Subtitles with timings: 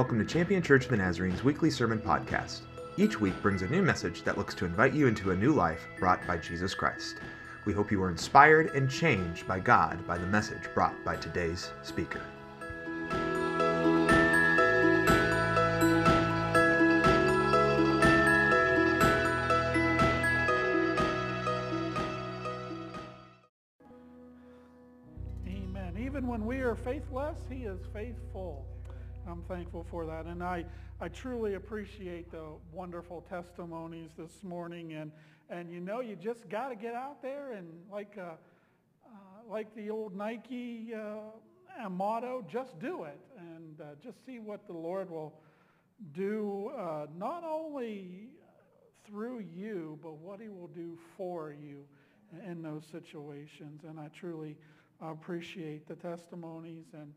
[0.00, 2.60] Welcome to Champion Church of the Nazarene's weekly sermon podcast.
[2.96, 5.86] Each week brings a new message that looks to invite you into a new life
[5.98, 7.16] brought by Jesus Christ.
[7.66, 11.70] We hope you are inspired and changed by God by the message brought by today's
[11.82, 12.22] speaker.
[25.46, 25.98] Amen.
[26.00, 28.66] Even when we are faithless, he is faithful.
[29.26, 30.26] I'm thankful for that.
[30.26, 30.64] And I,
[31.00, 34.94] I truly appreciate the wonderful testimonies this morning.
[34.94, 35.12] And,
[35.48, 38.32] and you know, you just got to get out there and like, uh,
[39.04, 39.16] uh,
[39.48, 43.20] like the old Nike uh, motto, just do it.
[43.38, 45.34] And uh, just see what the Lord will
[46.14, 48.28] do, uh, not only
[49.06, 51.84] through you, but what he will do for you
[52.46, 53.82] in those situations.
[53.86, 54.56] And I truly
[55.00, 57.12] appreciate the testimonies and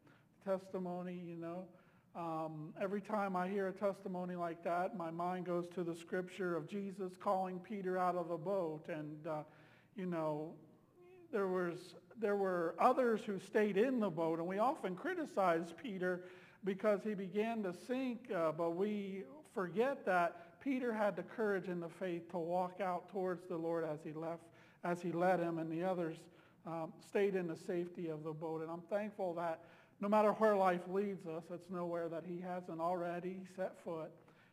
[0.46, 1.66] testimony, you know.
[2.16, 6.56] Um, every time I hear a testimony like that, my mind goes to the scripture
[6.56, 8.84] of Jesus calling Peter out of the boat.
[8.88, 9.42] And, uh,
[9.96, 10.54] you know,
[11.32, 16.22] there, was, there were others who stayed in the boat, and we often criticize Peter
[16.64, 19.24] because he began to sink, uh, but we
[19.56, 23.84] forget that Peter had the courage and the faith to walk out towards the Lord
[23.84, 24.44] as he left,
[24.84, 26.18] as he led him, and the others
[26.68, 28.62] um, stayed in the safety of the boat.
[28.62, 29.62] And I'm thankful that
[30.04, 34.12] no matter where life leads us, it's nowhere that he hasn't already set foot.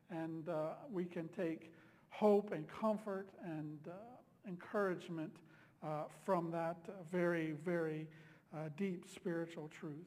[0.08, 1.72] And uh, we can take
[2.10, 3.94] hope and comfort and uh,
[4.46, 5.32] encouragement
[5.82, 6.76] uh, from that
[7.10, 8.06] very, very
[8.54, 10.06] uh, deep spiritual truth.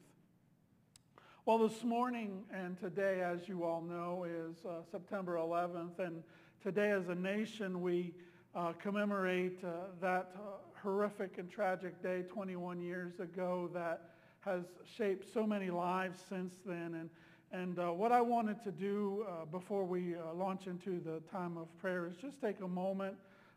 [1.44, 5.98] Well, this morning and today, as you all know, is uh, September 11th.
[5.98, 6.22] And
[6.62, 8.14] today as a nation, we
[8.54, 9.60] uh, commemorate
[10.00, 10.34] that
[10.82, 14.13] horrific and tragic day 21 years ago that
[14.44, 14.64] has
[14.96, 16.94] shaped so many lives since then.
[16.94, 17.10] And,
[17.52, 21.56] and uh, what I wanted to do uh, before we uh, launch into the time
[21.56, 23.14] of prayer is just take a moment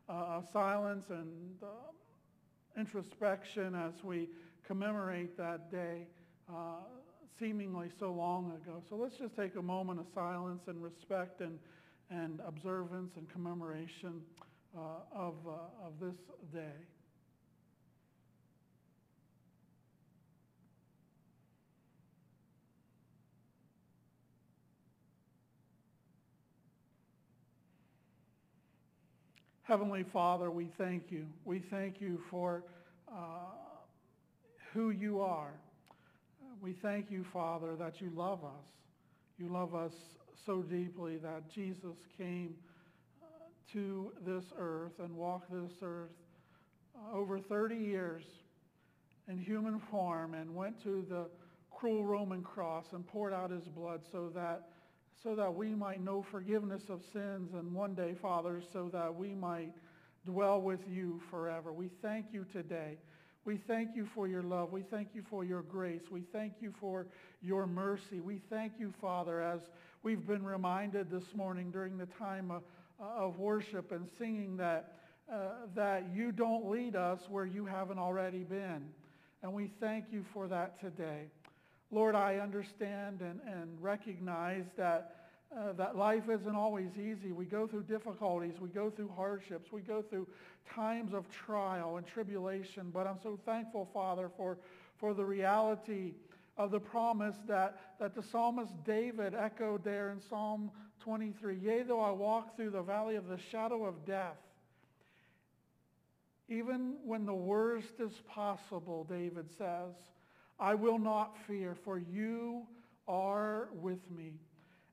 [0.09, 1.27] uh, of silence and
[1.61, 1.67] uh,
[2.79, 4.29] introspection as we
[4.65, 6.07] commemorate that day
[6.49, 6.77] uh,
[7.39, 8.81] seemingly so long ago.
[8.89, 11.59] So let's just take a moment of silence and respect and,
[12.09, 14.21] and observance and commemoration
[15.15, 16.15] of, of this
[16.53, 16.73] day.
[29.67, 31.25] Heavenly Father, we thank you.
[31.43, 32.63] We thank you for
[33.11, 33.51] uh,
[34.73, 35.51] who you are.
[36.61, 38.65] We thank you, Father, that you love us.
[39.37, 39.91] You love us
[40.45, 42.55] so deeply that Jesus came
[43.21, 43.25] uh,
[43.73, 46.15] to this earth and walked this earth
[46.95, 48.23] uh, over 30 years
[49.27, 51.25] in human form and went to the
[51.71, 54.69] cruel Roman cross and poured out his blood so that
[55.23, 59.33] so that we might know forgiveness of sins and one day, Father, so that we
[59.33, 59.73] might
[60.25, 61.73] dwell with you forever.
[61.73, 62.97] We thank you today.
[63.45, 64.73] We thank you for your love.
[64.73, 66.01] We thank you for your grace.
[66.11, 67.07] We thank you for
[67.41, 68.19] your mercy.
[68.19, 69.61] We thank you, Father, as
[70.03, 72.63] we've been reminded this morning during the time of,
[73.37, 74.95] worship and singing that,
[75.31, 78.89] uh, that you don't lead us where you haven't already been.
[79.43, 81.27] And we thank you for that today.
[81.91, 85.15] Lord, I understand and, and recognize that,
[85.55, 87.31] uh, that life isn't always easy.
[87.31, 88.55] We go through difficulties.
[88.59, 89.71] We go through hardships.
[89.71, 90.27] We go through
[90.69, 92.91] times of trial and tribulation.
[92.93, 94.57] But I'm so thankful, Father, for,
[94.97, 96.13] for the reality
[96.57, 100.71] of the promise that, that the psalmist David echoed there in Psalm
[101.01, 101.57] 23.
[101.57, 104.37] Yea, though I walk through the valley of the shadow of death,
[106.49, 109.93] even when the worst is possible, David says,
[110.59, 112.63] I will not fear, for you
[113.07, 114.33] are with me.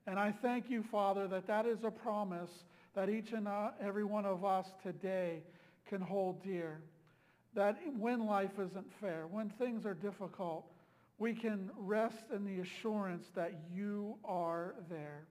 [0.07, 2.51] And I thank you, Father, that that is a promise
[2.93, 5.41] that each and uh, every one of us today
[5.89, 6.81] can hold dear.
[7.55, 10.65] That when life isn't fair, when things are difficult,
[11.17, 15.25] we can rest in the assurance that you are there.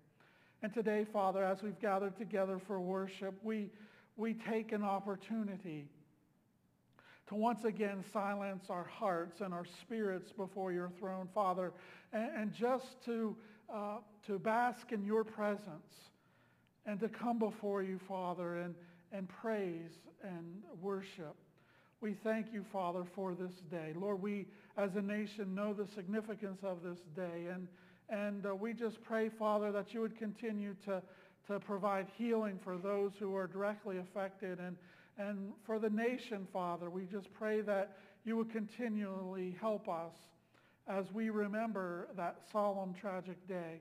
[0.62, 3.70] And today, Father, as we've gathered together for worship, we,
[4.16, 5.86] we take an opportunity
[7.28, 11.72] to once again silence our hearts and our spirits before your throne, Father,
[12.12, 13.34] and, and just to,
[13.72, 16.10] uh, to bask in your presence
[16.86, 18.74] and to come before you, Father, and,
[19.12, 19.92] and praise
[20.22, 21.34] and worship.
[22.02, 23.92] We thank you, Father, for this day.
[23.96, 27.66] Lord, we as a nation know the significance of this day, and,
[28.10, 31.00] and uh, we just pray, Father, that you would continue to,
[31.46, 34.76] to provide healing for those who are directly affected and,
[35.18, 40.12] and for the nation, Father, we just pray that you would continually help us
[40.88, 43.80] as we remember that solemn, tragic day.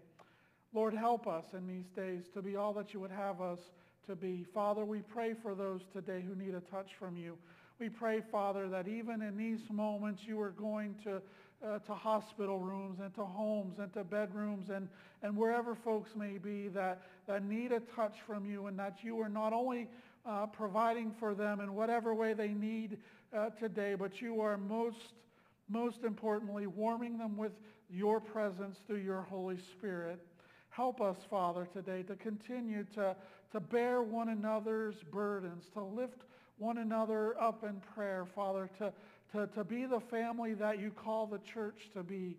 [0.74, 3.60] Lord, help us in these days to be all that you would have us
[4.08, 4.46] to be.
[4.54, 7.38] Father, we pray for those today who need a touch from you.
[7.80, 11.22] We pray, Father, that even in these moments you are going to,
[11.66, 14.88] uh, to hospital rooms and to homes and to bedrooms and,
[15.22, 19.20] and wherever folks may be that, that need a touch from you and that you
[19.20, 19.88] are not only
[20.26, 22.98] uh, providing for them in whatever way they need
[23.36, 25.14] uh, today, but you are most,
[25.70, 27.54] most importantly warming them with
[27.90, 30.20] your presence through your Holy Spirit.
[30.70, 33.16] Help us, Father, today to continue to,
[33.52, 36.24] to bear one another's burdens, to lift
[36.58, 38.92] one another up in prayer, Father, to,
[39.32, 42.38] to, to be the family that you call the church to be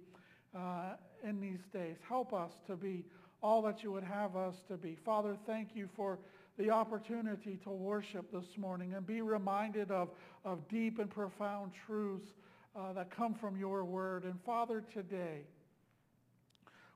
[0.57, 1.97] uh, in these days.
[2.09, 3.05] Help us to be
[3.43, 4.97] all that you would have us to be.
[5.05, 6.19] Father, thank you for
[6.59, 10.11] the opportunity to worship this morning and be reminded of,
[10.45, 12.29] of deep and profound truths
[12.77, 14.25] uh, that come from your word.
[14.25, 15.41] And Father, today,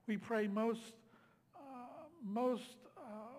[0.06, 0.94] we pray most,
[1.56, 3.38] uh, most uh,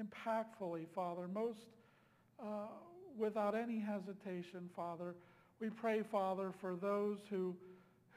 [0.00, 1.66] impactfully, Father, most
[2.40, 2.68] uh,
[3.16, 5.14] without any hesitation, Father.
[5.60, 7.56] We pray, Father, for those who,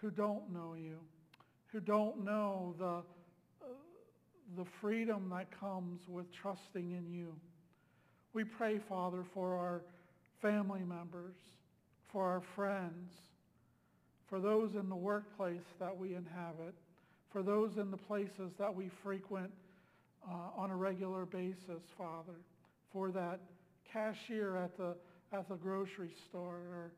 [0.02, 1.00] who don't know you,
[1.72, 3.68] who don't know the, uh,
[4.58, 7.34] the freedom that comes with trusting in you.
[8.34, 9.82] We pray, Father, for our
[10.42, 11.36] family members,
[12.12, 13.14] for our friends,
[14.28, 16.74] for those in the workplace that we inhabit,
[17.32, 19.52] for those in the places that we frequent
[20.28, 22.40] uh, on a regular basis, Father,
[22.92, 23.40] for that
[23.92, 24.96] cashier at the,
[25.32, 26.92] at the grocery store or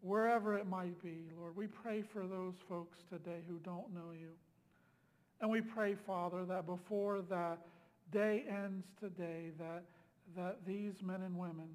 [0.00, 1.56] wherever it might be, Lord.
[1.56, 4.30] We pray for those folks today who don't know you.
[5.40, 7.58] And we pray, Father, that before that
[8.12, 9.82] day ends today, that,
[10.36, 11.68] that these men and women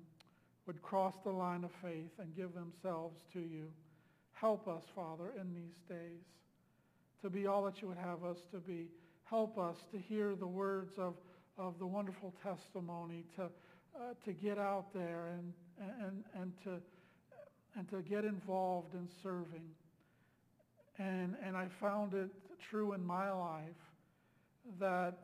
[0.65, 3.65] would cross the line of faith and give themselves to you.
[4.33, 6.23] Help us, Father, in these days
[7.21, 8.87] to be all that you would have us to be
[9.31, 11.13] help us to hear the words of,
[11.57, 15.53] of the wonderful testimony, to, uh, to get out there and,
[16.05, 16.71] and, and, to,
[17.77, 19.69] and to get involved in serving.
[20.97, 22.29] And, and I found it
[22.69, 23.65] true in my life
[24.79, 25.17] that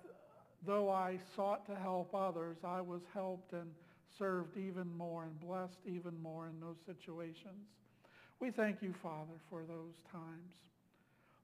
[0.65, 3.69] though I sought to help others, I was helped and
[4.17, 7.67] served even more and blessed even more in those situations.
[8.39, 10.53] We thank you, Father, for those times.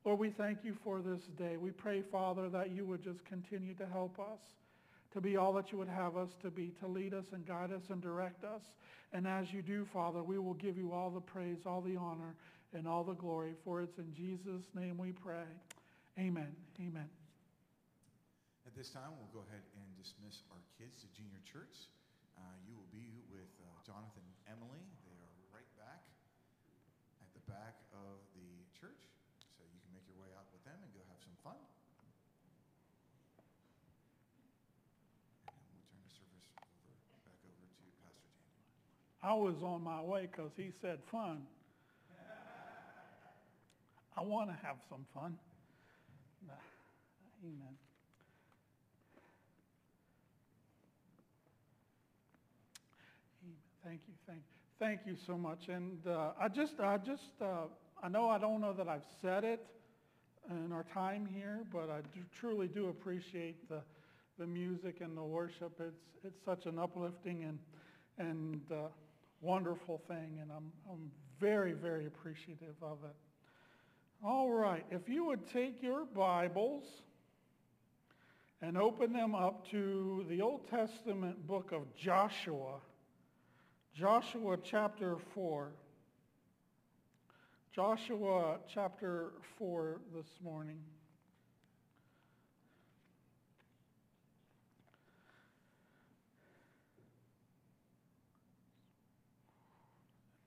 [0.05, 1.57] Lord, we thank you for this day.
[1.57, 4.39] We pray, Father, that you would just continue to help us
[5.13, 7.71] to be all that you would have us to be, to lead us and guide
[7.71, 8.61] us and direct us.
[9.13, 12.35] And as you do, Father, we will give you all the praise, all the honor,
[12.73, 13.53] and all the glory.
[13.63, 15.45] For it's in Jesus' name we pray.
[16.17, 16.49] Amen.
[16.81, 17.09] Amen.
[18.65, 21.89] At this time, we'll go ahead and dismiss our kids to junior church.
[22.33, 24.81] Uh, you will be with uh, Jonathan Emily.
[25.05, 26.01] They are right back
[27.21, 29.13] at the back of the church
[29.93, 31.55] make your way out with them and go have some fun.
[35.45, 36.97] And then we'll turn the service over,
[37.29, 38.73] back over to Pastor Daniel.
[39.23, 41.43] I was on my way because he said fun.
[44.15, 45.37] I want to have some fun.
[47.43, 47.75] Amen.
[53.83, 54.41] Thank you, thank
[54.79, 55.67] thank you so much.
[55.67, 57.67] And uh, I just, I just, uh,
[58.01, 59.65] I know I don't know that I've said it,
[60.49, 63.81] in our time here, but I do, truly do appreciate the,
[64.37, 65.79] the music and the worship.
[65.79, 67.59] It's, it's such an uplifting and,
[68.17, 68.87] and uh,
[69.43, 73.15] wonderful thing, and I'm, I'm very, very appreciative of it.
[74.25, 76.83] All right, if you would take your Bibles
[78.61, 82.79] and open them up to the Old Testament book of Joshua,
[83.93, 85.73] Joshua chapter 4.
[87.75, 90.77] Joshua chapter 4 this morning.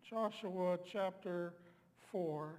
[0.08, 1.52] Joshua chapter
[2.12, 2.54] 4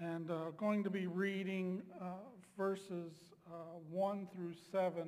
[0.00, 2.14] and uh, going to be reading uh,
[2.58, 3.12] verses
[3.46, 5.04] uh, 1 through 7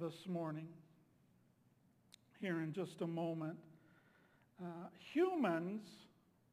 [0.00, 0.66] this morning
[2.40, 3.56] here in just a moment.
[4.60, 5.82] Uh, humans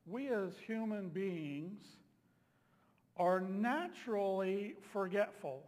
[0.05, 1.81] we as human beings
[3.17, 5.63] are naturally forgetful.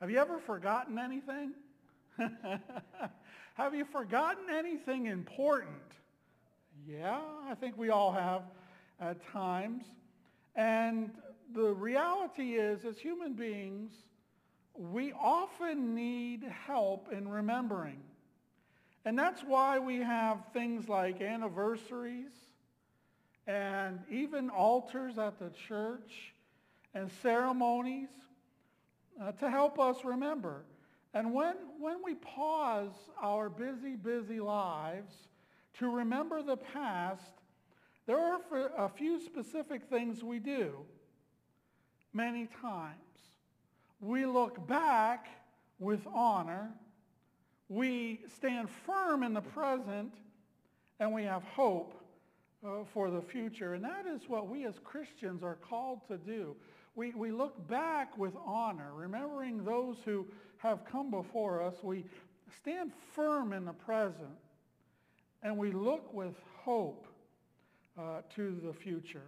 [0.00, 1.54] Have you ever forgotten anything?
[3.54, 5.82] have you forgotten anything important?
[6.86, 8.42] Yeah, I think we all have
[9.00, 9.84] at times.
[10.54, 11.10] And
[11.54, 13.92] the reality is, as human beings,
[14.74, 18.00] we often need help in remembering.
[19.04, 22.32] And that's why we have things like anniversaries
[23.46, 26.32] and even altars at the church
[26.94, 28.08] and ceremonies
[29.20, 30.64] uh, to help us remember.
[31.12, 35.14] And when, when we pause our busy, busy lives
[35.78, 37.32] to remember the past,
[38.06, 38.40] there are
[38.76, 40.76] a few specific things we do
[42.12, 42.94] many times.
[44.00, 45.28] We look back
[45.78, 46.70] with honor.
[47.68, 50.12] We stand firm in the present,
[51.00, 51.94] and we have hope
[52.64, 53.74] uh, for the future.
[53.74, 56.54] And that is what we as Christians are called to do.
[56.94, 60.26] We, we look back with honor, remembering those who
[60.58, 61.74] have come before us.
[61.82, 62.04] We
[62.60, 64.38] stand firm in the present,
[65.44, 67.06] and we look with hope
[67.98, 69.22] uh, to the future.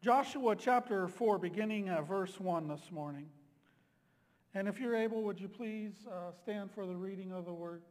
[0.00, 3.28] Joshua chapter 4, beginning at verse 1 this morning.
[4.54, 7.82] And if you're able, would you please uh, stand for the reading of the word?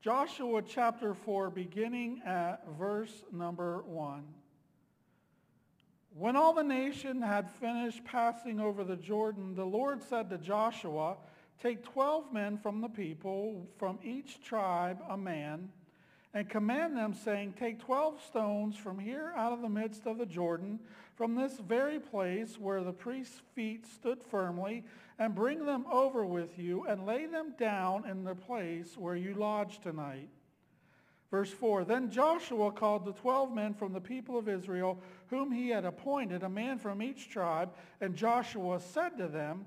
[0.00, 4.22] Joshua chapter 4, beginning at verse number 1.
[6.14, 11.16] When all the nation had finished passing over the Jordan, the Lord said to Joshua,
[11.60, 15.70] Take 12 men from the people, from each tribe a man,
[16.32, 20.26] and command them, saying, Take 12 stones from here out of the midst of the
[20.26, 20.78] Jordan,
[21.16, 24.84] from this very place where the priest's feet stood firmly,
[25.18, 29.34] and bring them over with you, and lay them down in the place where you
[29.34, 30.28] lodge tonight.
[31.30, 35.70] Verse 4, Then Joshua called the twelve men from the people of Israel, whom he
[35.70, 39.66] had appointed, a man from each tribe, and Joshua said to them,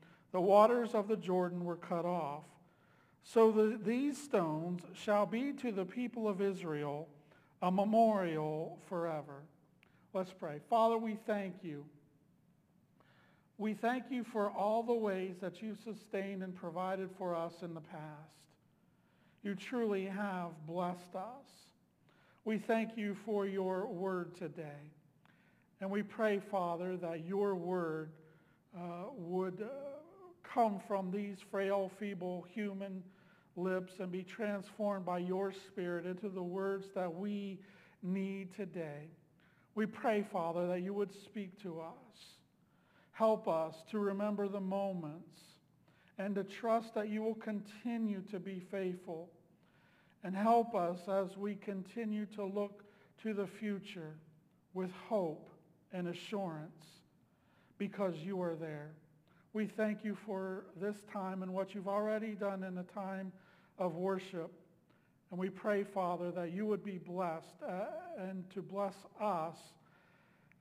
[0.31, 2.43] the waters of the Jordan were cut off.
[3.23, 7.07] So the, these stones shall be to the people of Israel
[7.61, 9.43] a memorial forever.
[10.13, 10.59] Let's pray.
[10.69, 11.85] Father, we thank you.
[13.57, 17.75] We thank you for all the ways that you sustained and provided for us in
[17.75, 18.31] the past.
[19.43, 21.67] You truly have blessed us.
[22.43, 24.89] We thank you for your word today.
[25.79, 28.09] And we pray, Father, that your word
[28.75, 30.00] uh, would uh,
[30.53, 33.03] come from these frail, feeble human
[33.55, 37.59] lips and be transformed by your spirit into the words that we
[38.01, 39.09] need today.
[39.75, 42.35] We pray, Father, that you would speak to us.
[43.11, 45.39] Help us to remember the moments
[46.17, 49.29] and to trust that you will continue to be faithful.
[50.23, 52.83] And help us as we continue to look
[53.23, 54.15] to the future
[54.73, 55.49] with hope
[55.93, 56.85] and assurance
[57.77, 58.91] because you are there.
[59.53, 63.33] We thank you for this time and what you've already done in the time
[63.77, 64.51] of worship.
[65.29, 67.85] And we pray, Father, that you would be blessed uh,
[68.17, 69.57] and to bless us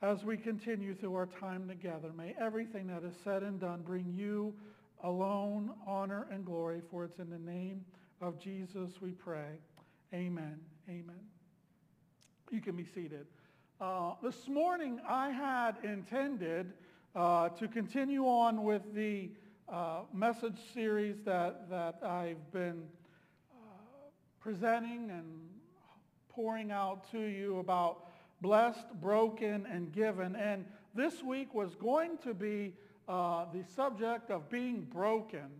[0.02, 2.10] as we continue through our time together.
[2.16, 4.54] May everything that is said and done bring you
[5.04, 7.84] alone honor and glory, for it's in the name
[8.20, 9.58] of Jesus we pray.
[10.12, 10.58] Amen.
[10.88, 11.20] Amen.
[12.50, 13.26] You can be seated.
[13.80, 16.72] Uh, this morning I had intended
[17.14, 19.30] uh, to continue on with the
[19.68, 22.82] uh, message series that, that I've been
[23.52, 23.66] uh,
[24.40, 25.48] presenting and
[26.28, 28.06] pouring out to you about
[28.40, 30.36] blessed, broken, and given.
[30.36, 30.64] And
[30.94, 32.74] this week was going to be
[33.08, 35.50] uh, the subject of being broken.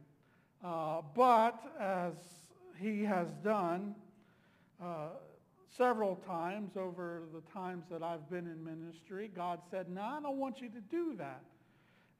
[0.62, 2.14] Uh, but as
[2.78, 3.94] he has done
[5.76, 10.38] several times over the times that I've been in ministry, God said, no, I don't
[10.38, 11.42] want you to do that.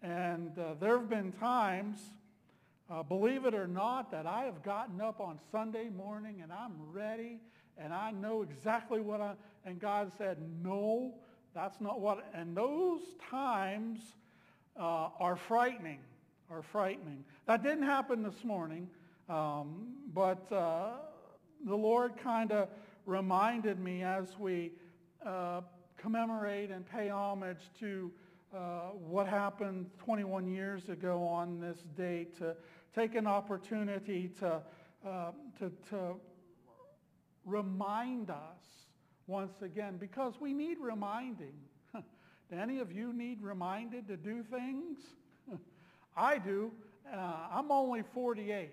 [0.03, 2.01] And uh, there have been times,
[2.91, 6.75] uh, believe it or not, that I have gotten up on Sunday morning and I'm
[6.93, 7.39] ready
[7.77, 9.33] and I know exactly what I,
[9.65, 11.15] and God said, no,
[11.55, 14.01] that's not what, and those times
[14.79, 15.99] uh, are frightening,
[16.51, 17.25] are frightening.
[17.47, 18.89] That didn't happen this morning,
[19.29, 20.91] um, but uh,
[21.67, 22.69] the Lord kind of
[23.07, 24.73] reminded me as we
[25.25, 25.61] uh,
[25.97, 28.11] commemorate and pay homage to
[28.55, 32.57] uh, what happened 21 years ago on this date to
[32.95, 34.61] take an opportunity to,
[35.07, 36.17] uh, to, to
[37.45, 38.87] remind us
[39.27, 41.55] once again because we need reminding.
[41.95, 44.99] do any of you need reminded to do things?
[46.17, 46.73] I do.
[47.13, 48.71] Uh, I'm only 48.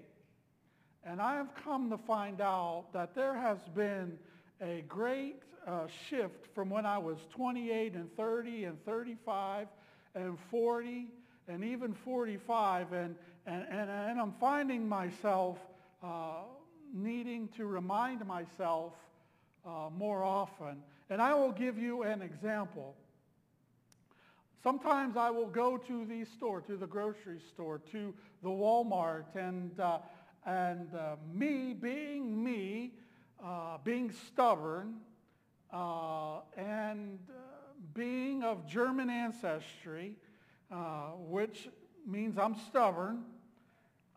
[1.10, 4.18] And I have come to find out that there has been
[4.62, 9.68] a great uh, shift from when I was 28 and 30 and 35
[10.16, 11.08] and 40
[11.48, 12.92] and even 45.
[12.92, 15.58] And, and, and, and I'm finding myself
[16.04, 16.42] uh,
[16.94, 18.92] needing to remind myself
[19.66, 20.84] uh, more often.
[21.10, 22.96] And I will give you an example.
[24.62, 29.80] Sometimes I will go to the store, to the grocery store, to the Walmart, and,
[29.80, 30.00] uh,
[30.48, 32.94] and uh, me being me,
[33.44, 34.96] uh, being stubborn,
[35.74, 37.34] uh, and uh,
[37.94, 40.16] being of German ancestry,
[40.72, 41.68] uh, which
[42.06, 43.26] means I'm stubborn,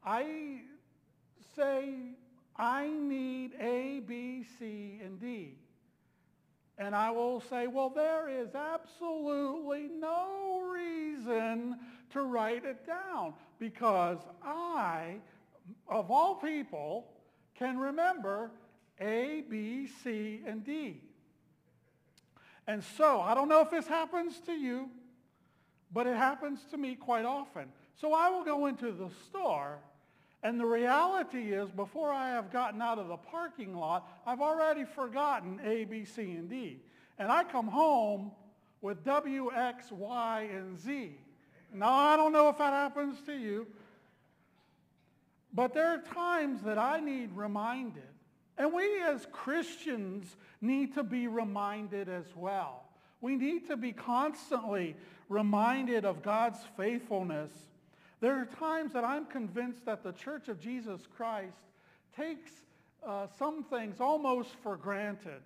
[0.04, 0.60] I
[1.56, 1.94] say
[2.56, 5.56] I need A, B, C, and D.
[6.78, 11.76] And I will say, well, there is absolutely no reason
[12.10, 15.16] to write it down because I,
[15.88, 17.06] of all people,
[17.54, 18.50] can remember
[19.00, 21.02] A, B, C, and D.
[22.66, 24.88] And so, I don't know if this happens to you,
[25.92, 27.66] but it happens to me quite often.
[28.00, 29.80] So I will go into the store
[30.42, 34.84] and the reality is, before I have gotten out of the parking lot, I've already
[34.84, 36.80] forgotten A, B, C, and D.
[37.18, 38.32] And I come home
[38.80, 41.18] with W, X, Y, and Z.
[41.74, 43.66] Now, I don't know if that happens to you,
[45.52, 48.02] but there are times that I need reminded.
[48.58, 52.84] And we as Christians need to be reminded as well.
[53.20, 54.96] We need to be constantly
[55.28, 57.50] reminded of God's faithfulness
[58.20, 61.56] there are times that I'm convinced that the Church of Jesus Christ
[62.14, 62.52] takes
[63.04, 65.40] uh, some things almost for granted.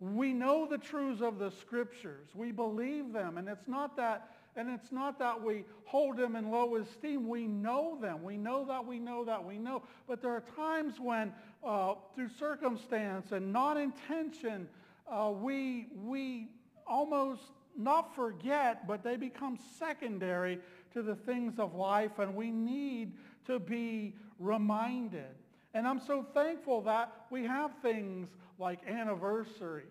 [0.00, 2.28] We know the truths of the scriptures.
[2.34, 3.36] We believe them.
[3.36, 7.28] And it's not that, and it's not that we hold them in low esteem.
[7.28, 8.22] We know them.
[8.22, 9.82] We know that we know that we know.
[10.06, 11.32] But there are times when
[11.64, 14.68] uh, through circumstance and not intention,
[15.10, 16.48] uh, we, we
[16.86, 17.42] almost
[17.76, 20.58] not forget, but they become secondary
[20.92, 23.12] to the things of life, and we need
[23.46, 25.34] to be reminded.
[25.74, 29.86] And I'm so thankful that we have things like anniversaries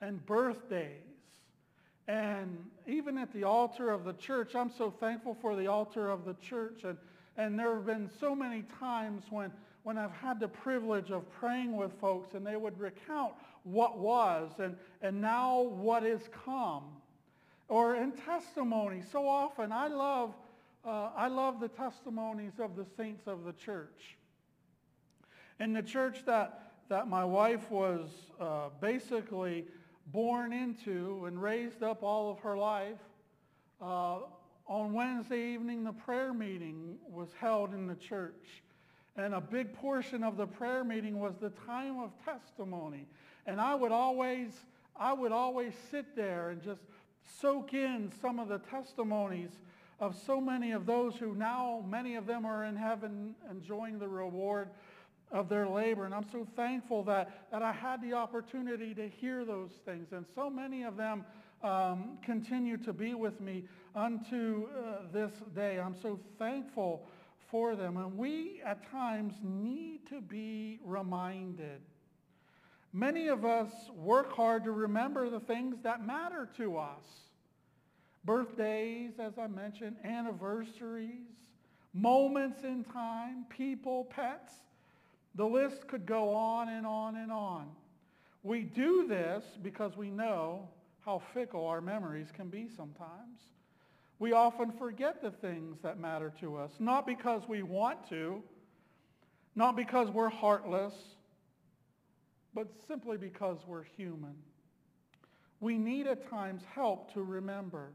[0.00, 1.13] and birthdays.
[2.06, 6.24] And even at the altar of the church, I'm so thankful for the altar of
[6.24, 6.84] the church.
[6.84, 6.98] And,
[7.36, 9.50] and there have been so many times when,
[9.84, 14.52] when I've had the privilege of praying with folks and they would recount what was
[14.58, 16.84] and, and now what is come
[17.68, 19.02] or in testimony.
[19.10, 20.34] So often I love,
[20.84, 24.16] uh, I love the testimonies of the saints of the church.
[25.58, 29.64] In the church that, that my wife was uh, basically
[30.06, 32.98] born into and raised up all of her life,
[33.80, 34.18] uh,
[34.66, 38.62] on Wednesday evening the prayer meeting was held in the church.
[39.16, 43.06] And a big portion of the prayer meeting was the time of testimony.
[43.46, 44.52] And I would always,
[44.96, 46.80] I would always sit there and just
[47.40, 49.50] soak in some of the testimonies
[50.00, 54.08] of so many of those who now, many of them are in heaven enjoying the
[54.08, 54.68] reward
[55.34, 56.06] of their labor.
[56.06, 60.12] And I'm so thankful that, that I had the opportunity to hear those things.
[60.12, 61.24] And so many of them
[61.62, 63.64] um, continue to be with me
[63.96, 65.80] unto uh, this day.
[65.80, 67.06] I'm so thankful
[67.50, 67.96] for them.
[67.96, 71.80] And we at times need to be reminded.
[72.92, 77.04] Many of us work hard to remember the things that matter to us
[78.24, 81.36] birthdays, as I mentioned, anniversaries,
[81.92, 84.54] moments in time, people, pets.
[85.34, 87.68] The list could go on and on and on.
[88.42, 90.68] We do this because we know
[91.04, 93.40] how fickle our memories can be sometimes.
[94.18, 98.42] We often forget the things that matter to us, not because we want to,
[99.56, 100.94] not because we're heartless,
[102.54, 104.36] but simply because we're human.
[105.60, 107.92] We need at times help to remember.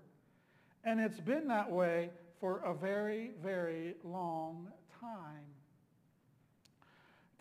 [0.84, 5.46] And it's been that way for a very, very long time.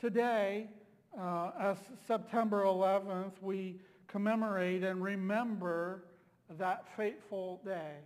[0.00, 0.68] Today,
[1.20, 6.04] uh, as September 11th, we commemorate and remember
[6.56, 7.96] that fateful day.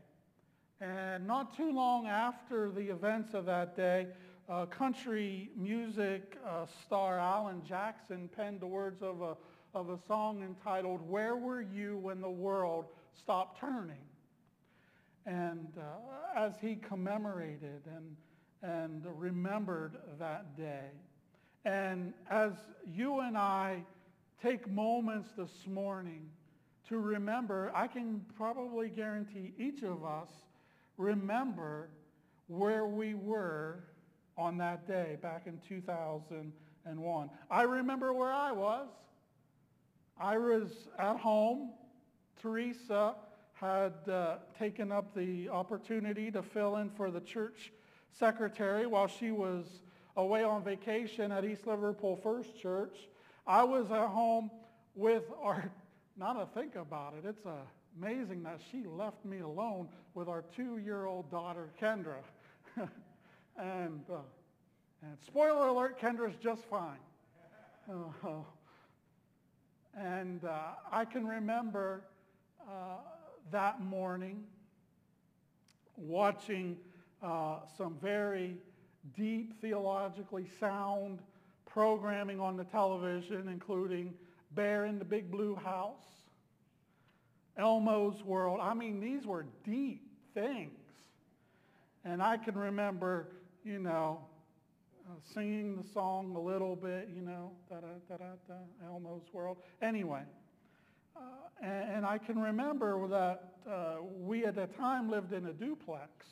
[0.81, 4.07] And not too long after the events of that day,
[4.49, 9.37] uh, country music uh, star Alan Jackson penned the words of a,
[9.75, 13.97] of a song entitled, Where Were You When the World Stopped Turning?
[15.27, 18.17] And uh, as he commemorated and,
[18.63, 20.87] and remembered that day,
[21.65, 22.53] and as
[22.87, 23.85] you and I
[24.43, 26.29] take moments this morning
[26.89, 30.29] to remember, I can probably guarantee each of us
[30.97, 31.89] remember
[32.49, 33.85] where we were
[34.37, 37.31] on that day back in 2001.
[37.51, 38.89] I remember where I was.
[40.19, 41.71] I was at home.
[42.41, 43.15] Teresa
[43.55, 47.73] had uh, taken up the opportunity to fill in for the church
[48.11, 49.65] secretary while she was
[50.17, 52.97] away on vacation at East Liverpool First Church.
[53.47, 54.51] I was at home
[54.95, 55.71] with our,
[56.17, 57.47] not to think about it, it's
[57.99, 62.19] amazing that she left me alone with our two-year-old daughter, Kendra.
[63.57, 64.19] and, uh,
[65.03, 66.99] and spoiler alert, Kendra's just fine.
[67.91, 68.29] Uh,
[69.97, 70.59] and uh,
[70.91, 72.05] I can remember
[72.63, 72.99] uh,
[73.51, 74.45] that morning
[75.97, 76.77] watching
[77.23, 78.57] uh, some very
[79.17, 81.19] deep, theologically sound
[81.67, 84.15] programming on the television, including
[84.55, 86.05] Bear in the Big Blue House,
[87.57, 88.61] Elmo's World.
[88.63, 90.03] I mean, these were deep
[90.35, 90.79] things.
[92.05, 93.29] And I can remember,
[93.65, 94.21] you know,
[95.09, 98.55] uh, singing the song a little bit, you know, da-da-da-da-da,
[98.87, 99.59] Elmo's World.
[99.81, 100.23] Anyway,
[101.17, 101.21] uh,
[101.61, 106.27] and, and, I can remember that uh, we at the time lived in a duplex.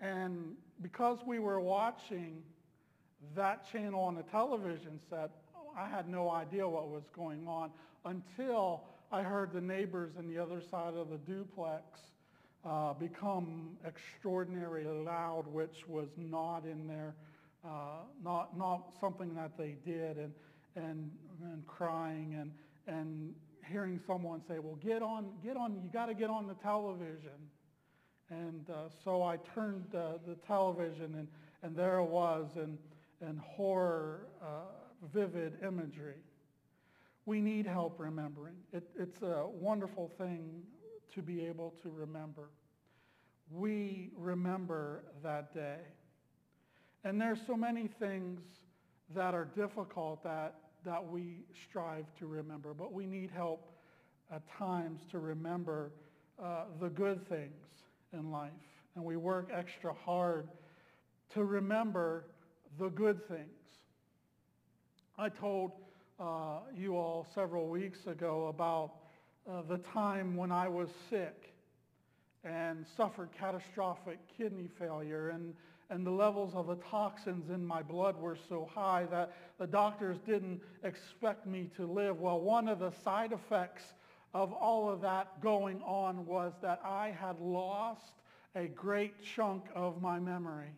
[0.00, 2.42] And because we were watching
[3.34, 5.30] that channel on the television set,
[5.76, 7.70] I had no idea what was going on
[8.04, 12.00] until I heard the neighbors on the other side of the duplex
[12.64, 17.14] uh, become extraordinarily loud, which was not in there,
[17.64, 20.32] uh, not, not something that they did, and,
[20.74, 21.10] and,
[21.42, 22.52] and crying and,
[22.88, 23.34] and
[23.70, 27.50] hearing someone say, well, get on, get on, you got to get on the television.
[28.30, 31.28] And uh, so I turned uh, the television, and,
[31.62, 32.76] and there it was, and,
[33.20, 34.46] and horror, uh,
[35.12, 36.22] vivid imagery.
[37.24, 38.56] We need help remembering.
[38.72, 40.62] It, it's a wonderful thing
[41.14, 42.50] to be able to remember.
[43.50, 45.78] We remember that day.
[47.04, 48.40] And there's so many things
[49.14, 53.70] that are difficult that, that we strive to remember, but we need help
[54.32, 55.92] at times to remember
[56.42, 58.50] uh, the good things in life.
[58.94, 60.48] And we work extra hard
[61.34, 62.24] to remember
[62.78, 63.50] the good things.
[65.18, 65.72] I told
[66.18, 68.92] uh, you all several weeks ago about
[69.48, 71.54] uh, the time when I was sick
[72.44, 75.54] and suffered catastrophic kidney failure and,
[75.90, 80.18] and the levels of the toxins in my blood were so high that the doctors
[80.26, 82.20] didn't expect me to live.
[82.20, 83.82] Well, one of the side effects
[84.36, 88.12] of all of that going on was that I had lost
[88.54, 90.72] a great chunk of my memory.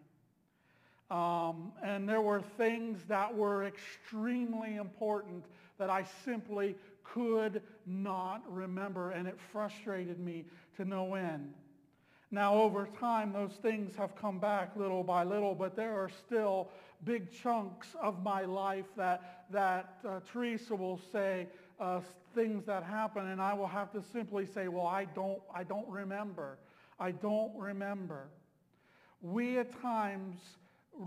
[1.10, 5.44] Um, and there were things that were extremely important
[5.76, 10.44] that I simply could not remember, and it frustrated me
[10.76, 11.52] to no end.
[12.30, 16.68] Now, over time, those things have come back little by little, but there are still
[17.04, 21.48] big chunks of my life that, that uh, Teresa will say
[21.80, 22.00] uh,
[22.34, 25.88] things that happen, and I will have to simply say, well, I don't, I don't
[25.88, 26.58] remember.
[26.98, 28.28] I don't remember.
[29.22, 30.38] We at times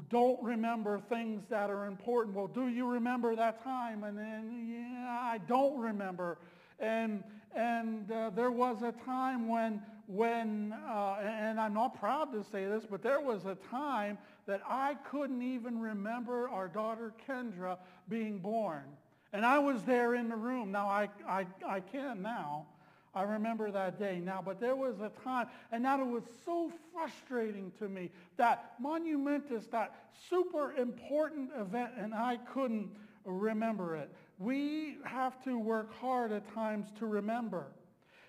[0.10, 2.36] don't remember things that are important.
[2.36, 4.04] Well, do you remember that time?
[4.04, 6.38] And then, yeah, I don't remember.
[6.80, 7.24] And,
[7.56, 12.66] and uh, there was a time when, when uh, and I'm not proud to say
[12.66, 17.78] this, but there was a time that I couldn't even remember our daughter Kendra
[18.10, 18.84] being born.
[19.34, 20.72] And I was there in the room.
[20.72, 22.66] Now, I, I, I can now.
[23.14, 26.72] I remember that day now, but there was a time, and that it was so
[26.94, 29.94] frustrating to me, that monumentous, that
[30.30, 32.92] super important event, and I couldn't
[33.26, 34.10] remember it.
[34.40, 37.66] We have to work hard at times to remember.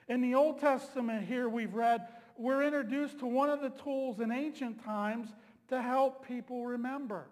[0.08, 4.32] In the Old Testament here we've read, we're introduced to one of the tools in
[4.32, 5.28] ancient times
[5.68, 7.26] to help people remember.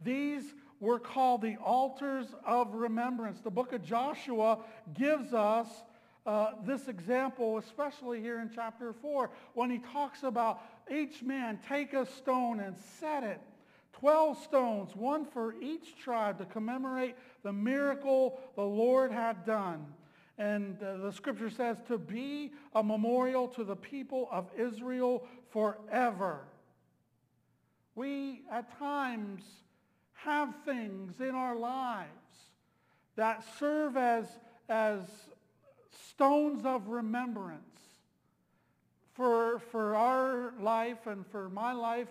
[0.00, 3.40] These were called the altars of remembrance.
[3.40, 4.58] The book of Joshua
[4.94, 5.68] gives us
[6.26, 10.60] uh, this example, especially here in chapter 4, when he talks about
[10.90, 13.40] each man take a stone and set it.
[13.94, 19.86] 12 stones, one for each tribe to commemorate the miracle the Lord had done.
[20.36, 26.42] And uh, the scripture says to be a memorial to the people of Israel forever.
[27.96, 29.42] We at times
[30.24, 32.08] have things in our lives
[33.16, 34.26] that serve as,
[34.68, 35.00] as
[36.10, 37.62] stones of remembrance
[39.14, 42.08] for, for our life and for my life.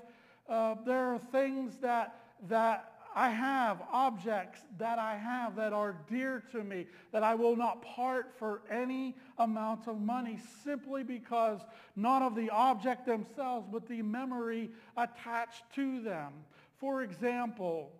[0.50, 6.43] Uh, there are things that, that I have, objects that I have that are dear
[6.52, 11.62] to me, that I will not part for any amount of money simply because
[11.96, 16.32] not of the object themselves, but the memory attached to them.
[16.80, 17.91] For example,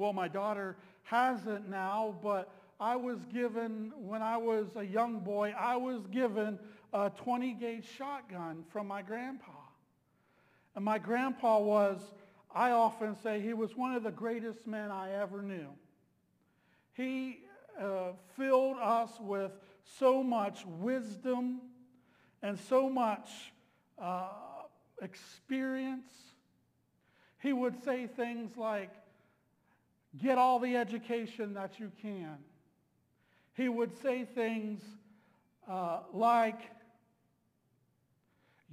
[0.00, 5.54] Well, my daughter hasn't now, but I was given, when I was a young boy,
[5.58, 6.58] I was given
[6.94, 9.52] a 20 gauge shotgun from my grandpa.
[10.74, 12.00] And my grandpa was,
[12.50, 15.68] I often say, he was one of the greatest men I ever knew.
[16.94, 17.40] He
[17.78, 19.52] uh, filled us with
[19.98, 21.60] so much wisdom
[22.40, 23.52] and so much
[23.98, 24.28] uh,
[25.02, 26.10] experience.
[27.42, 28.88] He would say things like,
[30.18, 32.38] get all the education that you can.
[33.54, 34.82] He would say things
[35.68, 36.60] uh, like,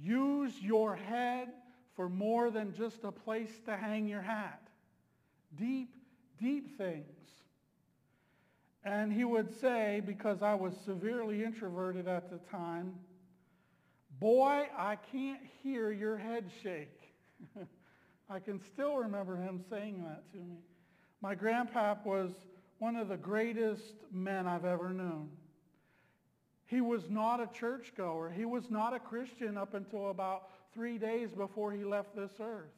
[0.00, 1.48] use your head
[1.94, 4.62] for more than just a place to hang your hat.
[5.56, 5.94] Deep,
[6.40, 7.04] deep things.
[8.84, 12.94] And he would say, because I was severely introverted at the time,
[14.18, 17.12] boy, I can't hear your head shake.
[18.30, 20.58] I can still remember him saying that to me.
[21.20, 22.30] My grandpap was
[22.78, 25.30] one of the greatest men I've ever known.
[26.66, 28.30] He was not a churchgoer.
[28.30, 32.70] He was not a Christian up until about three days before he left this earth.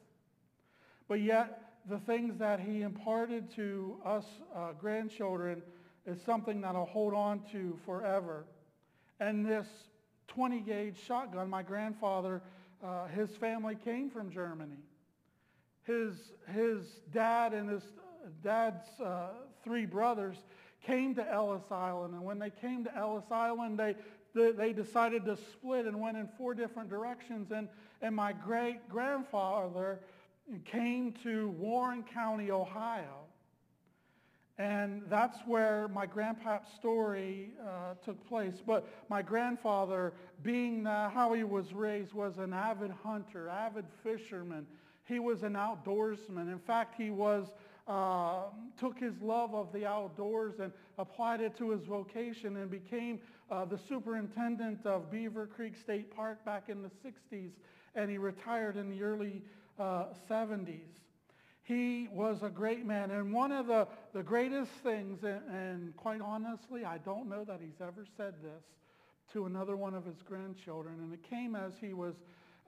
[1.07, 4.25] But yet, the things that he imparted to us
[4.55, 5.61] uh, grandchildren
[6.05, 8.45] is something that I'll hold on to forever.
[9.19, 9.67] And this
[10.29, 12.41] 20 gauge shotgun, my grandfather,
[12.83, 14.79] uh, his family came from Germany.
[15.83, 16.15] His,
[16.47, 17.83] his dad and his
[18.43, 19.29] dad's uh,
[19.63, 20.37] three brothers
[20.85, 22.13] came to Ellis Island.
[22.13, 23.95] And when they came to Ellis Island, they,
[24.33, 27.51] they, decided to split and went in four different directions.
[27.51, 27.67] And,
[28.01, 29.99] and my great-grandfather
[30.65, 33.25] came to Warren County, Ohio.
[34.57, 38.61] And that's where my grandpa's story uh, took place.
[38.65, 44.67] But my grandfather, being uh, how he was raised, was an avid hunter, avid fisherman.
[45.05, 46.51] He was an outdoorsman.
[46.51, 47.47] In fact, he was
[47.91, 48.43] uh,
[48.79, 53.19] took his love of the outdoors and applied it to his vocation and became
[53.51, 57.51] uh, the superintendent of Beaver Creek State Park back in the 60s,
[57.95, 59.41] and he retired in the early
[59.77, 60.87] uh, 70s.
[61.63, 66.21] He was a great man, and one of the, the greatest things, and, and quite
[66.21, 68.63] honestly, I don't know that he's ever said this
[69.33, 72.15] to another one of his grandchildren, and it came as he was,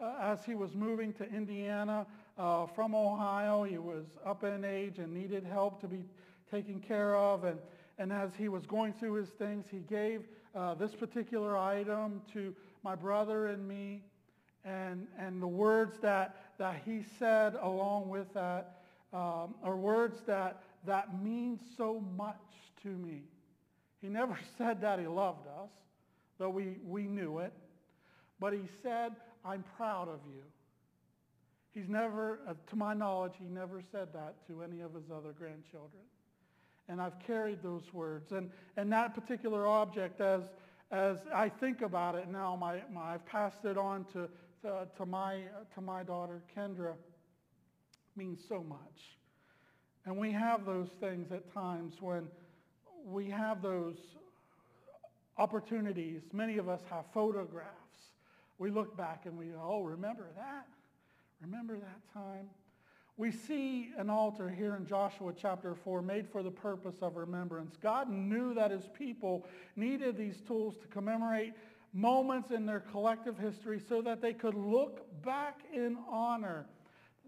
[0.02, 2.06] uh, as he was moving to Indiana
[2.38, 3.64] uh, from Ohio.
[3.64, 6.04] He was up in age and needed help to be
[6.52, 7.44] taken care of.
[7.44, 7.60] And,
[7.98, 12.56] and as he was going through his things, he gave uh, this particular item to
[12.84, 14.04] my brother and me.
[14.66, 20.64] And, and the words that, that he said along with that um, are words that,
[20.86, 22.36] that mean so much
[22.84, 23.24] to me.
[24.02, 25.70] He never said that he loved us,
[26.38, 27.54] though we, we knew it.
[28.40, 29.16] But he said,
[29.46, 30.44] I'm proud of you.
[31.74, 35.32] He's never, uh, to my knowledge, he never said that to any of his other
[35.32, 36.04] grandchildren.
[36.88, 38.32] And I've carried those words.
[38.32, 40.42] And, and that particular object, as,
[40.92, 44.30] as I think about it now, my, my, I've passed it on to,
[44.62, 45.42] to, to, my,
[45.74, 46.94] to my daughter, Kendra,
[48.16, 49.18] means so much.
[50.06, 52.28] And we have those things at times when
[53.06, 53.96] we have those
[55.38, 56.22] opportunities.
[56.32, 57.70] Many of us have photographs.
[58.60, 60.68] We look back and we oh, remember that?
[61.44, 62.50] Remember that time?
[63.18, 67.76] We see an altar here in Joshua chapter 4 made for the purpose of remembrance.
[67.82, 71.54] God knew that his people needed these tools to commemorate
[71.92, 76.66] moments in their collective history so that they could look back in honor,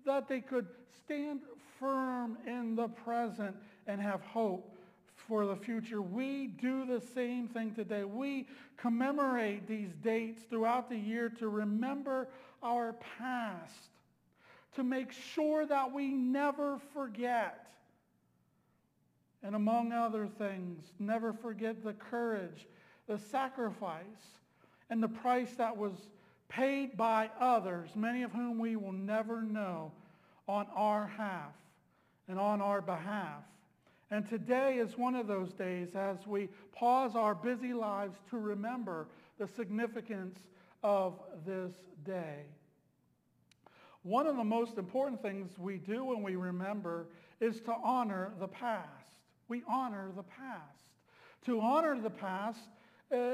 [0.06, 1.42] that they could stand
[1.80, 4.76] firm in the present and have hope
[5.16, 6.02] for the future.
[6.02, 8.06] We do the same thing today.
[8.06, 8.48] We
[8.78, 12.30] commemorate these dates throughout the year to remember
[12.64, 13.90] our past
[14.76, 17.68] to make sure that we never forget.
[19.44, 22.68] And among other things, never forget the courage,
[23.08, 24.04] the sacrifice,
[24.90, 25.94] and the price that was
[26.50, 29.92] paid by others, many of whom we will never know,
[30.48, 31.54] on our half
[32.28, 33.44] and on our behalf.
[34.12, 39.08] And today is one of those days as we pause our busy lives to remember
[39.40, 40.40] the significance
[40.84, 41.74] of this
[42.06, 42.44] day.
[44.06, 47.08] One of the most important things we do when we remember
[47.42, 48.86] is to honor the past.
[49.48, 50.78] We honor the past.
[51.48, 52.60] To honor the past,
[53.12, 53.32] uh,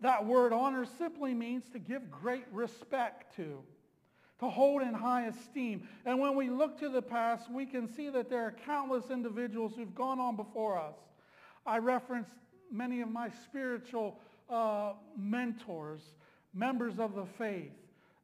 [0.00, 3.60] that word honor simply means to give great respect to,
[4.40, 5.86] to hold in high esteem.
[6.04, 9.74] And when we look to the past, we can see that there are countless individuals
[9.76, 10.96] who've gone on before us.
[11.64, 12.32] I referenced
[12.72, 14.18] many of my spiritual
[14.48, 16.02] uh, mentors,
[16.52, 17.70] members of the faith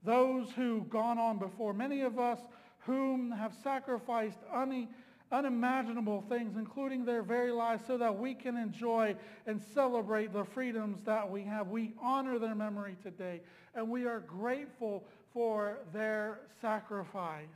[0.07, 2.39] those who've gone on before, many of us
[2.79, 4.89] whom have sacrificed any,
[5.33, 9.15] unimaginable things, including their very lives, so that we can enjoy
[9.47, 11.69] and celebrate the freedoms that we have.
[11.69, 13.41] We honor their memory today,
[13.75, 17.49] and we are grateful for their sacrifice.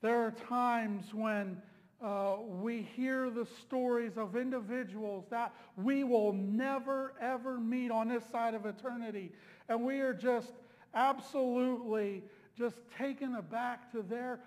[0.00, 1.60] There are times when
[2.00, 8.22] uh, we hear the stories of individuals that we will never, ever meet on this
[8.30, 9.32] side of eternity.
[9.68, 10.52] And we are just
[10.94, 12.22] absolutely
[12.56, 14.40] just taken aback to their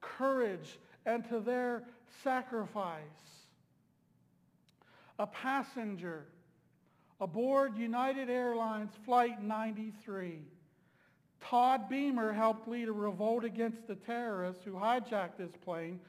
[0.00, 1.84] courage and to their
[2.22, 3.00] sacrifice.
[5.18, 6.24] A passenger
[7.20, 10.38] aboard United Airlines Flight 93.
[11.40, 16.00] Todd Beamer helped lead a revolt against the terrorists who hijacked this plane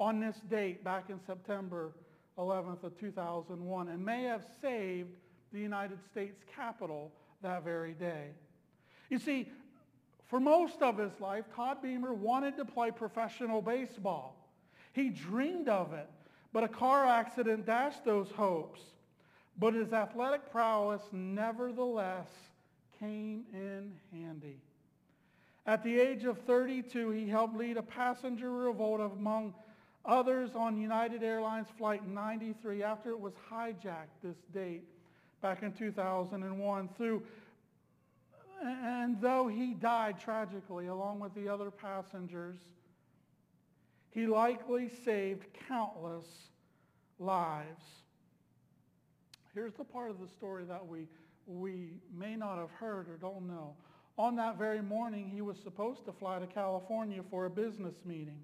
[0.00, 1.92] on this date back in September
[2.38, 5.16] 11th of 2001 and may have saved
[5.52, 8.28] the United States Capitol that very day.
[9.08, 9.50] You see,
[10.28, 14.36] for most of his life, Todd Beamer wanted to play professional baseball.
[14.92, 16.08] He dreamed of it,
[16.52, 18.80] but a car accident dashed those hopes.
[19.58, 22.28] But his athletic prowess nevertheless
[23.00, 24.60] came in handy.
[25.66, 29.54] At the age of 32, he helped lead a passenger revolt among
[30.04, 34.84] others on United Airlines Flight 93 after it was hijacked this date
[35.42, 37.22] back in 2001 through
[38.64, 42.58] and though he died tragically along with the other passengers,
[44.10, 46.26] he likely saved countless
[47.18, 47.84] lives.
[49.54, 51.06] Here's the part of the story that we,
[51.46, 53.74] we may not have heard or don't know.
[54.16, 58.40] On that very morning, he was supposed to fly to California for a business meeting.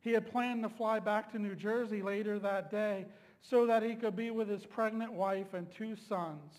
[0.00, 3.06] He had planned to fly back to New Jersey later that day
[3.40, 6.52] so that he could be with his pregnant wife and two sons.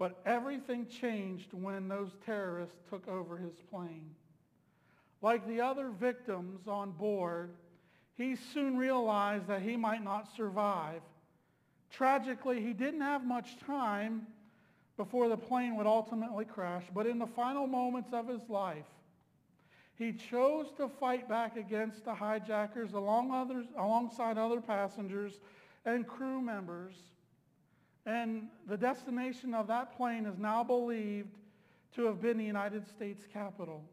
[0.00, 4.14] But everything changed when those terrorists took over his plane.
[5.20, 7.50] Like the other victims on board,
[8.16, 11.02] he soon realized that he might not survive.
[11.90, 14.26] Tragically, he didn't have much time
[14.96, 18.88] before the plane would ultimately crash, but in the final moments of his life,
[19.96, 25.40] he chose to fight back against the hijackers along others, alongside other passengers
[25.84, 26.94] and crew members.
[28.10, 31.38] And the destination of that plane is now believed
[31.94, 33.84] to have been the United States Capitol.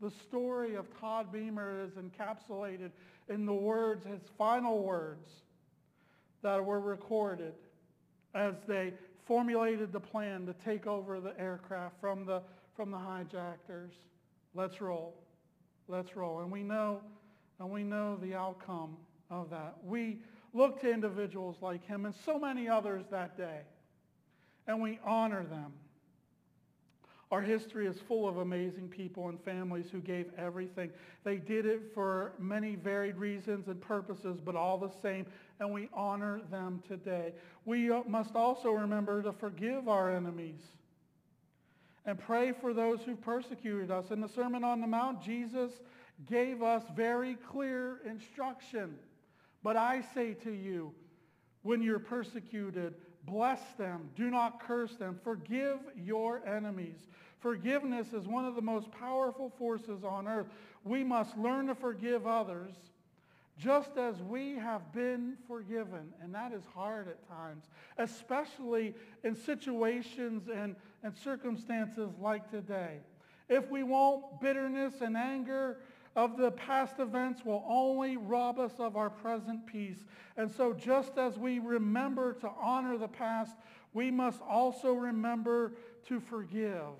[0.00, 2.90] The story of Todd Beamer is encapsulated
[3.28, 5.28] in the words, his final words
[6.40, 7.52] that were recorded
[8.34, 8.94] as they
[9.26, 12.40] formulated the plan to take over the aircraft from the,
[12.74, 13.92] from the hijackers.
[14.54, 15.14] Let's roll.
[15.86, 16.40] Let's roll.
[16.40, 17.02] And we know,
[17.58, 18.96] and we know the outcome
[19.30, 19.76] of that.
[19.84, 20.18] We
[20.52, 23.60] look to individuals like him and so many others that day,
[24.66, 25.72] and we honor them.
[27.30, 30.90] Our history is full of amazing people and families who gave everything.
[31.22, 35.26] They did it for many varied reasons and purposes, but all the same,
[35.60, 37.32] and we honor them today.
[37.64, 40.60] We uh, must also remember to forgive our enemies
[42.04, 44.10] and pray for those who persecuted us.
[44.10, 45.70] In the Sermon on the Mount, Jesus
[46.28, 48.96] gave us very clear instruction.
[49.62, 50.94] But I say to you,
[51.62, 52.94] when you're persecuted,
[53.24, 54.10] bless them.
[54.16, 55.18] Do not curse them.
[55.22, 57.06] Forgive your enemies.
[57.40, 60.46] Forgiveness is one of the most powerful forces on earth.
[60.84, 62.74] We must learn to forgive others
[63.58, 66.12] just as we have been forgiven.
[66.22, 67.64] And that is hard at times,
[67.98, 73.00] especially in situations and, and circumstances like today.
[73.50, 75.78] If we won't, bitterness and anger
[76.20, 80.04] of the past events will only rob us of our present peace.
[80.36, 83.56] And so just as we remember to honor the past,
[83.94, 85.72] we must also remember
[86.08, 86.92] to forgive.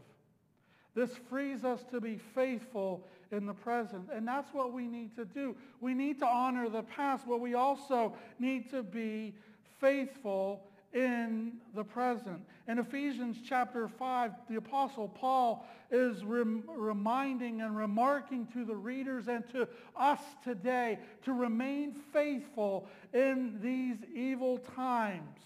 [0.95, 4.09] This frees us to be faithful in the present.
[4.11, 5.55] And that's what we need to do.
[5.83, 9.35] We need to honor the past, but we also need to be
[9.81, 12.41] faithful in the present.
[12.71, 19.27] In Ephesians chapter 5, the Apostle Paul is rem- reminding and remarking to the readers
[19.27, 19.67] and to
[19.97, 25.41] us today to remain faithful in these evil times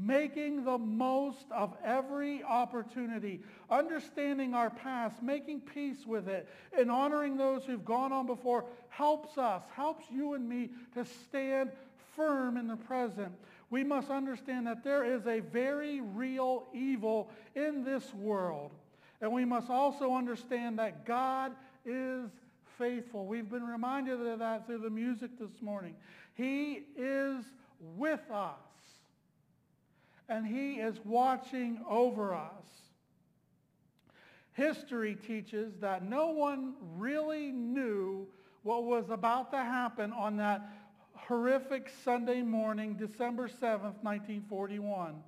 [0.00, 6.48] making the most of every opportunity, understanding our past, making peace with it,
[6.78, 11.72] and honoring those who've gone on before helps us, helps you and me to stand
[12.14, 13.32] firm in the present.
[13.70, 18.72] We must understand that there is a very real evil in this world.
[19.20, 21.52] And we must also understand that God
[21.84, 22.30] is
[22.78, 23.26] faithful.
[23.26, 25.96] We've been reminded of that through the music this morning.
[26.34, 27.44] He is
[27.96, 28.54] with us
[30.28, 32.64] and he is watching over us.
[34.52, 38.26] History teaches that no one really knew
[38.62, 40.68] what was about to happen on that
[41.28, 45.22] horrific Sunday morning, December 7th, 1941.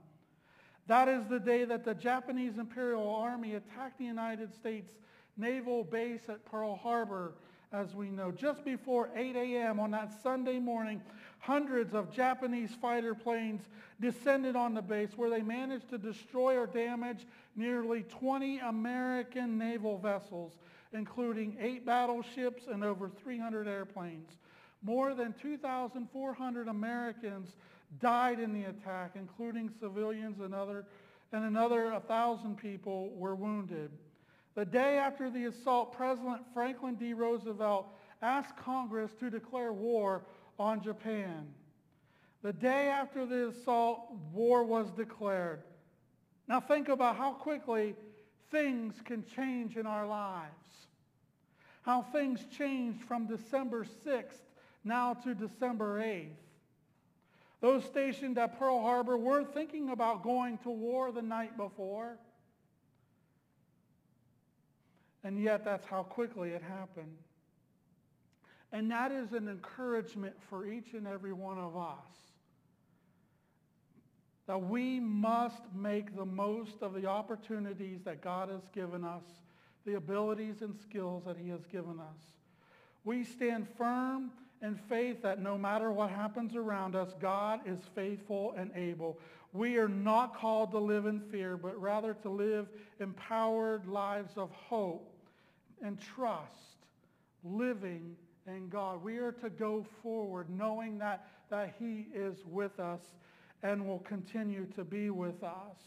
[0.87, 4.95] That is the day that the Japanese Imperial Army attacked the United States
[5.37, 7.35] naval base at Pearl Harbor,
[7.71, 8.33] as we know.
[8.33, 9.79] Just before 8 a.m.
[9.79, 11.03] on that Sunday morning,
[11.39, 13.61] hundreds of Japanese fighter planes
[14.01, 17.27] descended on the base where they managed to destroy or damage
[17.57, 20.57] nearly 20 American naval vessels,
[20.95, 24.31] including eight battleships and over 300 airplanes.
[24.83, 27.57] More than 2,400 Americans
[28.01, 30.87] died in the attack, including civilians and, other,
[31.33, 33.91] and another 1,000 people were wounded.
[34.55, 37.13] The day after the assault, President Franklin D.
[37.13, 37.87] Roosevelt
[38.23, 40.25] asked Congress to declare war
[40.59, 41.47] on Japan.
[42.43, 45.63] The day after the assault, war was declared.
[46.49, 47.95] Now think about how quickly
[48.51, 50.49] things can change in our lives.
[51.83, 54.41] How things changed from December 6th
[54.85, 56.29] now to December 8th.
[57.61, 62.17] Those stationed at Pearl Harbor weren't thinking about going to war the night before.
[65.23, 67.19] And yet that's how quickly it happened.
[68.73, 72.07] And that is an encouragement for each and every one of us.
[74.47, 79.25] That we must make the most of the opportunities that God has given us,
[79.85, 82.21] the abilities and skills that he has given us.
[83.05, 84.31] We stand firm
[84.63, 89.19] in faith that no matter what happens around us, God is faithful and able.
[89.53, 92.69] We are not called to live in fear, but rather to live
[93.01, 95.13] empowered lives of hope
[95.83, 96.77] and trust,
[97.43, 99.03] living in God.
[99.03, 103.01] We are to go forward knowing that, that he is with us
[103.63, 105.79] and will continue to be with us.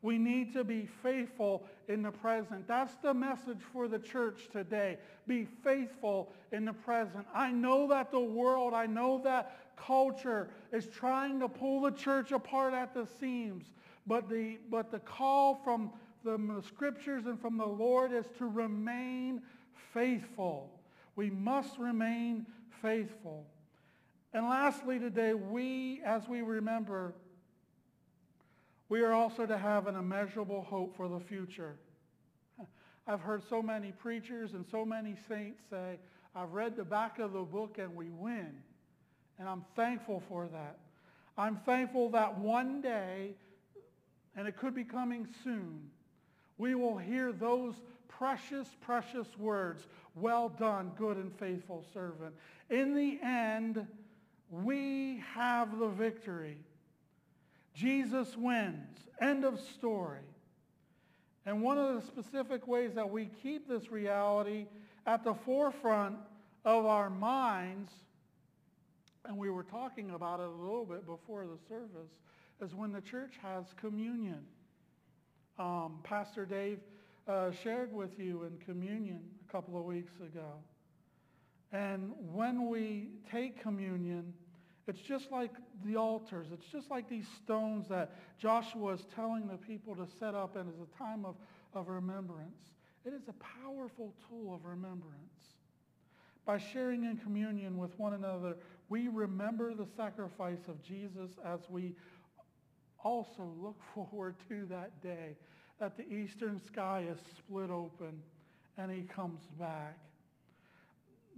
[0.00, 2.68] We need to be faithful in the present.
[2.68, 4.98] That's the message for the church today.
[5.26, 7.26] Be faithful in the present.
[7.34, 12.30] I know that the world, I know that culture is trying to pull the church
[12.30, 13.66] apart at the seams.
[14.06, 15.90] But the, but the call from
[16.24, 19.42] the scriptures and from the Lord is to remain
[19.92, 20.70] faithful.
[21.16, 22.46] We must remain
[22.82, 23.46] faithful.
[24.32, 27.14] And lastly today, we, as we remember,
[28.88, 31.76] we are also to have an immeasurable hope for the future.
[33.06, 35.98] I've heard so many preachers and so many saints say,
[36.34, 38.52] I've read the back of the book and we win.
[39.38, 40.78] And I'm thankful for that.
[41.36, 43.34] I'm thankful that one day,
[44.36, 45.90] and it could be coming soon,
[46.56, 47.74] we will hear those
[48.08, 49.86] precious, precious words,
[50.16, 52.34] well done, good and faithful servant.
[52.68, 53.86] In the end,
[54.50, 56.58] we have the victory.
[57.78, 58.96] Jesus wins.
[59.20, 60.18] End of story.
[61.46, 64.66] And one of the specific ways that we keep this reality
[65.06, 66.16] at the forefront
[66.64, 67.92] of our minds,
[69.24, 72.10] and we were talking about it a little bit before the service,
[72.60, 74.40] is when the church has communion.
[75.56, 76.80] Um, Pastor Dave
[77.28, 80.54] uh, shared with you in communion a couple of weeks ago.
[81.70, 84.34] And when we take communion,
[84.88, 85.52] it's just like
[85.84, 86.48] the altars.
[86.50, 90.68] It's just like these stones that Joshua is telling the people to set up and
[90.68, 91.36] as a time of,
[91.74, 92.72] of remembrance.
[93.04, 95.54] It is a powerful tool of remembrance.
[96.46, 98.56] By sharing in communion with one another,
[98.88, 101.94] we remember the sacrifice of Jesus as we
[103.04, 105.36] also look forward to that day
[105.78, 108.22] that the eastern sky is split open
[108.78, 109.98] and he comes back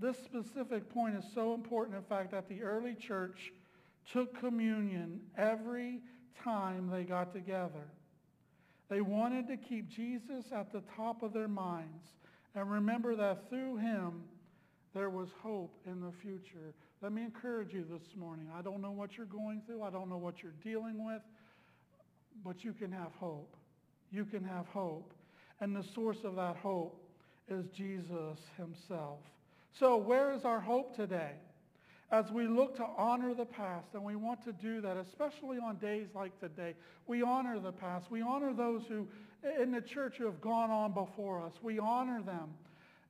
[0.00, 3.52] this specific point is so important, in fact, that the early church
[4.12, 6.00] took communion every
[6.42, 7.86] time they got together.
[8.88, 12.08] They wanted to keep Jesus at the top of their minds
[12.54, 14.22] and remember that through him
[14.94, 16.74] there was hope in the future.
[17.00, 18.48] Let me encourage you this morning.
[18.56, 19.82] I don't know what you're going through.
[19.82, 21.22] I don't know what you're dealing with,
[22.44, 23.54] but you can have hope.
[24.10, 25.12] You can have hope.
[25.60, 27.00] And the source of that hope
[27.48, 29.20] is Jesus himself.
[29.78, 31.32] So where is our hope today?
[32.10, 35.76] As we look to honor the past, and we want to do that, especially on
[35.76, 36.74] days like today,
[37.06, 38.10] we honor the past.
[38.10, 39.06] We honor those who
[39.60, 41.52] in the church who have gone on before us.
[41.62, 42.50] We honor them.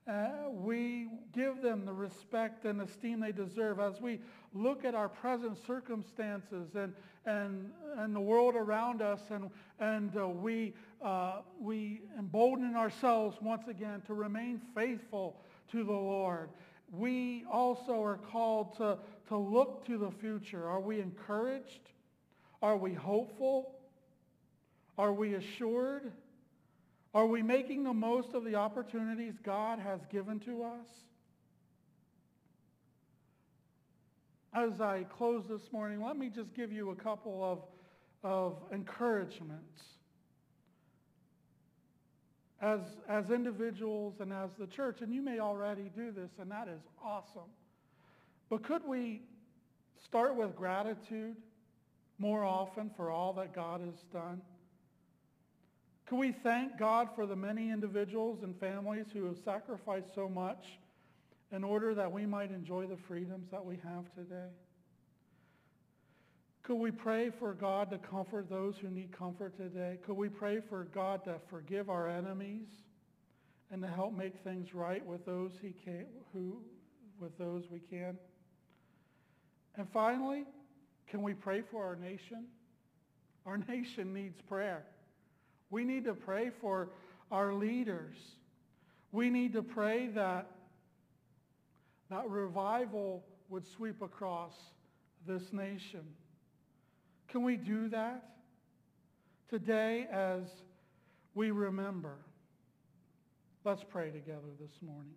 [0.08, 4.20] Uh, we give them the respect and esteem they deserve as we
[4.54, 6.92] look at our present circumstances and,
[7.26, 10.72] and, and the world around us and, and uh, we,
[11.04, 15.36] uh, we embolden ourselves once again to remain faithful
[15.72, 16.50] to the Lord.
[16.92, 18.98] We also are called to,
[19.28, 20.68] to look to the future.
[20.68, 21.90] Are we encouraged?
[22.62, 23.74] Are we hopeful?
[24.98, 26.12] Are we assured?
[27.14, 30.86] Are we making the most of the opportunities God has given to us?
[34.52, 37.60] As I close this morning, let me just give you a couple of,
[38.24, 39.82] of encouragements.
[42.60, 46.68] As, as individuals and as the church, and you may already do this, and that
[46.68, 47.48] is awesome.
[48.50, 49.22] But could we
[50.04, 51.36] start with gratitude
[52.18, 54.42] more often for all that God has done?
[56.06, 60.78] Could we thank God for the many individuals and families who have sacrificed so much
[61.52, 64.48] in order that we might enjoy the freedoms that we have today?
[66.70, 69.98] Could we pray for God to comfort those who need comfort today?
[70.06, 72.68] Could we pray for God to forgive our enemies
[73.72, 76.58] and to help make things right with those he can, who,
[77.18, 78.16] with those we can?
[79.74, 80.44] And finally,
[81.08, 82.44] can we pray for our nation?
[83.46, 84.84] Our nation needs prayer.
[85.70, 86.90] We need to pray for
[87.32, 88.14] our leaders.
[89.10, 90.46] We need to pray that
[92.10, 94.54] that revival would sweep across
[95.26, 96.06] this nation.
[97.30, 98.24] Can we do that
[99.48, 100.42] today as
[101.34, 102.16] we remember?
[103.64, 105.12] Let's pray together this morning.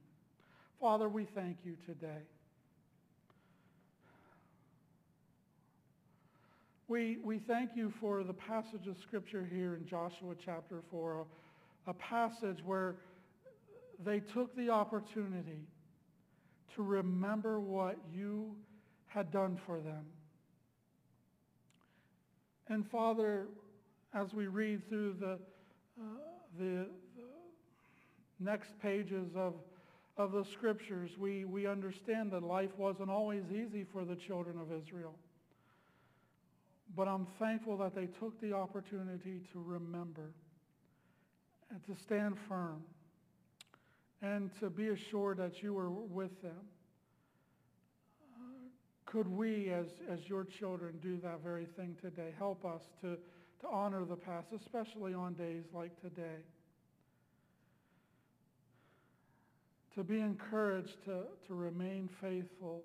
[0.80, 2.22] Father, we thank you today.
[6.88, 11.26] We, we thank you for the passage of Scripture here in Joshua chapter 4,
[11.88, 12.98] a, a passage where
[14.06, 15.66] they took the opportunity
[16.76, 18.56] to remember what you
[19.08, 20.06] had done for them.
[22.70, 23.48] And Father,
[24.14, 26.04] as we read through the, uh,
[26.58, 27.24] the, the,
[28.40, 29.54] next pages of,
[30.18, 34.68] of the scriptures, we, we understand that life wasn't always easy for the children of
[34.72, 35.16] Israel.
[36.96, 40.34] But I'm thankful that they took the opportunity to remember
[41.72, 42.84] and to stand firm
[44.22, 46.62] and to be assured that you were with them.
[49.14, 52.34] Could we, as, as your children, do that very thing today?
[52.38, 53.16] Help us to,
[53.62, 56.42] to honor the past, especially on days like today.
[59.96, 62.82] To be encouraged to, to remain faithful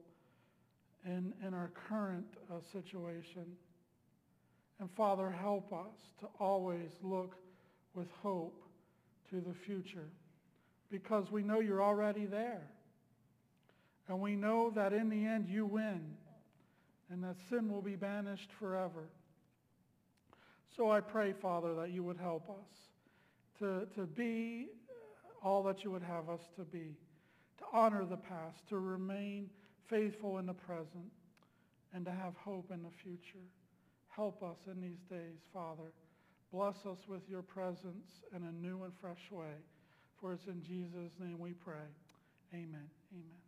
[1.04, 3.46] in, in our current uh, situation
[4.80, 7.34] and Father, help us to always look
[7.94, 8.62] with hope
[9.30, 10.08] to the future
[10.90, 12.62] because we know you're already there.
[14.08, 16.14] And we know that in the end you win
[17.10, 19.08] and that sin will be banished forever.
[20.76, 22.88] So I pray, Father, that you would help us
[23.58, 24.68] to, to be
[25.42, 26.96] all that you would have us to be,
[27.58, 29.48] to honor the past, to remain
[29.88, 31.10] faithful in the present,
[31.94, 33.44] and to have hope in the future.
[34.08, 35.92] Help us in these days, Father.
[36.52, 39.54] Bless us with your presence in a new and fresh way.
[40.20, 41.86] For it's in Jesus' name we pray.
[42.52, 42.88] Amen.
[43.12, 43.47] Amen.